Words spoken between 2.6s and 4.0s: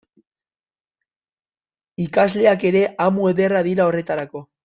ere amu ederra dira